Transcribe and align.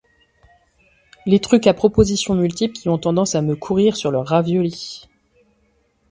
Les 1.27 1.39
trucs 1.39 1.67
à 1.67 1.75
propositions 1.75 2.33
multiples 2.33 2.73
qui 2.73 2.89
ont 2.89 2.97
tendance 2.97 3.35
à 3.35 3.43
me 3.43 3.55
courir 3.55 3.95
sur 3.95 4.09
le 4.09 4.17
ravioli. 4.17 5.07